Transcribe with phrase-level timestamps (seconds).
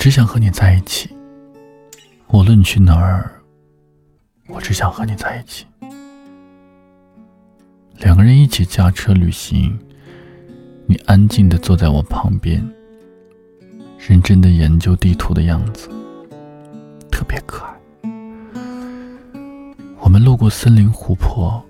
[0.00, 1.10] 只想和你在一起，
[2.28, 3.30] 无论你去哪儿，
[4.48, 5.66] 我只想和你在一起。
[7.98, 9.78] 两个人一起驾车旅行，
[10.86, 12.66] 你安静的坐在我旁边，
[13.98, 15.90] 认真的研究地图的样子，
[17.10, 17.78] 特别可爱。
[19.98, 21.62] 我们路过森林、湖泊，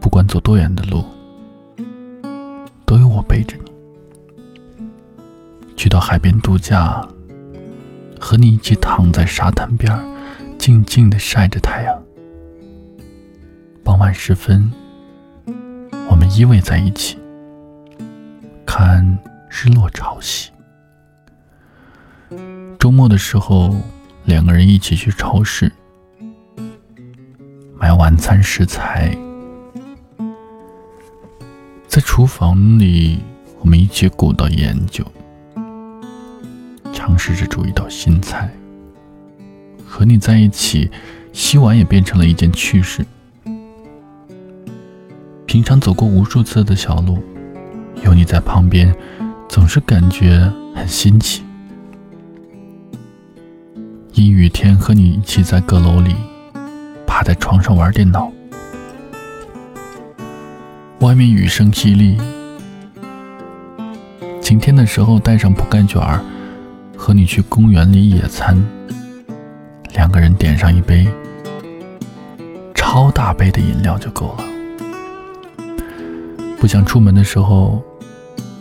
[0.00, 1.04] 不管走多远的路，
[2.86, 3.63] 都有我背着你。
[5.84, 7.06] 去到海边度假，
[8.18, 9.94] 和你一起躺在沙滩边
[10.56, 12.02] 静静的晒着太阳。
[13.84, 14.72] 傍晚时分。
[16.08, 17.18] 我们依偎在一起，
[18.64, 19.06] 看
[19.50, 20.48] 日落潮汐。
[22.78, 23.76] 周末的时候，
[24.24, 25.70] 两个人一起去超市
[27.78, 29.14] 买晚餐食材，
[31.86, 33.18] 在厨房里，
[33.60, 35.04] 我们一起鼓捣研究，
[37.04, 38.50] 尝试着煮一道新菜。
[39.86, 40.90] 和你在一起，
[41.34, 43.04] 洗碗也变成了一件趣事。
[45.44, 47.22] 平常走过无数次的小路，
[48.02, 48.90] 有你在旁边，
[49.50, 51.42] 总是感觉很新奇。
[54.14, 56.16] 阴雨天和你一起在阁楼里，
[57.06, 58.32] 趴在床上玩电脑，
[61.00, 62.18] 外面雨声淅沥。
[64.40, 66.24] 晴天的时候带上铺盖卷儿，
[66.96, 68.56] 和你去公园里野餐，
[69.92, 71.06] 两个人点上一杯
[72.74, 74.44] 超大杯的饮料就够了。
[76.58, 77.82] 不想出门的时候，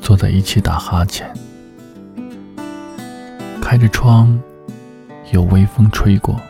[0.00, 1.30] 坐在一起打哈欠，
[3.60, 4.40] 开着窗，
[5.32, 6.40] 有微风吹过，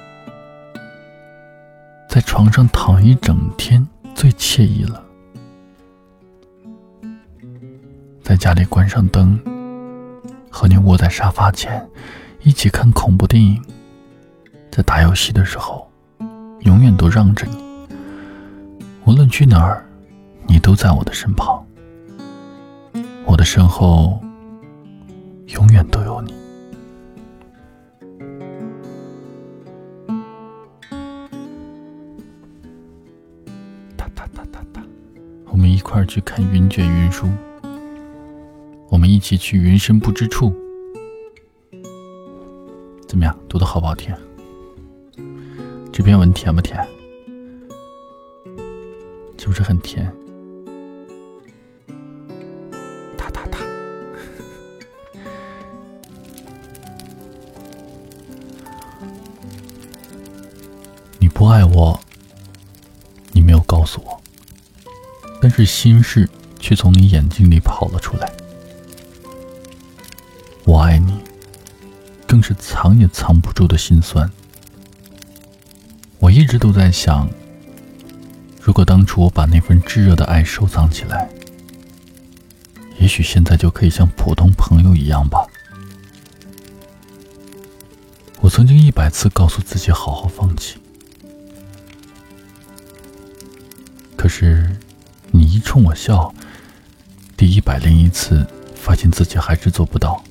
[2.09, 5.03] 在床上躺一整天最惬意了。
[8.23, 9.37] 在家里关上灯，
[10.51, 11.89] 和你窝在沙发前，
[12.43, 13.63] 一起看恐怖电影，
[14.71, 15.89] 在打游戏的时候，
[16.61, 17.57] 永远都让着你，
[19.07, 19.87] 无论去哪儿。
[20.49, 21.65] 你都在我的身旁，
[23.25, 24.21] 我的身后
[25.47, 26.35] 永远都有你。
[33.97, 34.83] 哒哒哒哒哒，
[35.47, 37.29] 我们一块儿去看云卷云舒，
[38.91, 40.53] 我们一起去云深不知处。
[43.07, 44.13] 怎么样，读的好不好听？
[45.93, 46.77] 这篇文甜不甜？
[49.39, 50.13] 是不是很甜？
[61.19, 61.99] 你不爱我，
[63.33, 64.21] 你没有告诉我，
[65.41, 66.29] 但是心事
[66.59, 68.31] 却从你眼睛里跑了出来。
[72.43, 74.31] 是藏也藏不住的心酸。
[76.19, 77.29] 我一直都在想，
[78.61, 81.29] 如果当初我把那份炙热的爱收藏起来，
[82.99, 85.47] 也许现在就可以像普通朋友一样吧。
[88.41, 90.79] 我曾经一百次告诉自己好好放弃。
[94.17, 94.77] 可是，
[95.31, 96.33] 你一冲我笑，
[97.37, 100.23] 第一百零一次，发现自己还是做不到。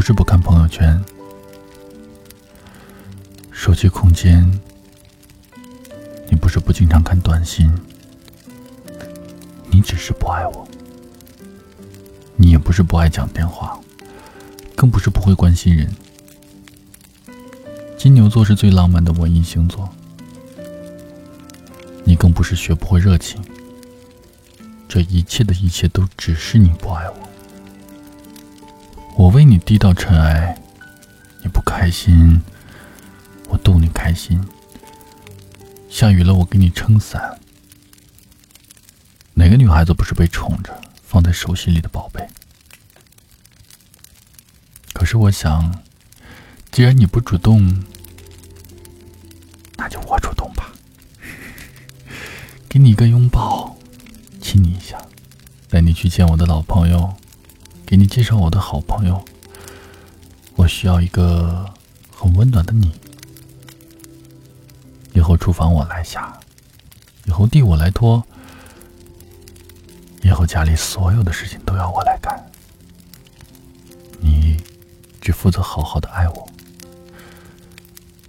[0.00, 0.98] 不是不看朋友圈，
[3.50, 4.50] 手机空间，
[6.30, 7.70] 你不是不经常看短信，
[9.70, 10.66] 你只是不爱我。
[12.34, 13.78] 你也不是不爱讲电话，
[14.74, 15.94] 更不是不会关心人。
[17.98, 19.86] 金牛座是最浪漫的文艺星座。
[22.04, 23.38] 你更不是学不会热情，
[24.88, 27.29] 这一切的一切都只是你不爱我。
[29.20, 30.56] 我为你低到尘埃，
[31.42, 32.40] 你不开心，
[33.50, 34.42] 我逗你开心。
[35.90, 37.38] 下雨了，我给你撑伞。
[39.34, 42.26] 哪个女孩子不是被宠着，放在手心里的宝贝？
[44.94, 45.70] 可是我想，
[46.72, 47.84] 既然你不主动，
[49.76, 50.72] 那就我主动吧。
[52.70, 53.76] 给你一个拥抱，
[54.40, 54.98] 亲你一下，
[55.68, 57.14] 带你去见我的老朋友，
[57.90, 59.20] 给你介绍我的好朋友。
[60.54, 61.68] 我需要一个
[62.14, 62.92] 很温暖的你。
[65.12, 66.32] 以后厨房我来下，
[67.24, 68.22] 以后地我来拖，
[70.22, 72.40] 以后家里所有的事情都要我来干。
[74.20, 74.56] 你
[75.20, 76.48] 只负责好好的爱我。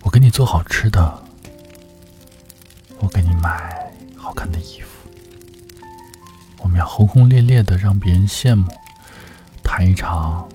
[0.02, 1.24] 我给你做好吃的，
[2.98, 3.80] 我给你买。
[4.18, 5.08] 好看的衣服，
[6.58, 8.72] 我们要轰轰烈烈的让别人羡慕，
[9.82, 10.48] 谈一场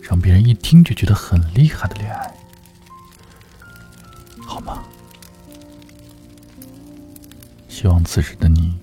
[0.00, 2.34] 让别人一听就觉得很厉害的恋爱，
[4.40, 4.82] 好吗？
[7.68, 8.74] 希望此时的你，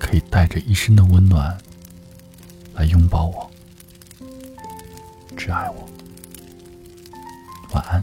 [0.00, 1.56] 可以带着一身的温暖
[2.74, 3.48] 来拥抱我，
[5.36, 5.88] 挚爱我。
[7.72, 8.02] 晚安。